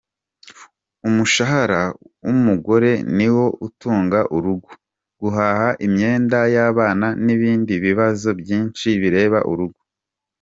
[1.07, 1.81] Umushahara
[2.25, 4.69] wumugore niwo utunga urugo!
[5.19, 9.79] Guhaha, imyenda yabana nibindi bibazo byinshi bireba urugo.